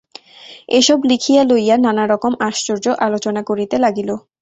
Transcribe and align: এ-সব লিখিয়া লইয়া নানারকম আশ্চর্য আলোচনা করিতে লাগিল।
এ-সব 0.69 0.99
লিখিয়া 1.09 1.41
লইয়া 1.49 1.75
নানারকম 1.85 2.33
আশ্চর্য 2.47 2.85
আলোচনা 3.05 3.41
করিতে 3.49 3.75
লাগিল। 3.79 4.09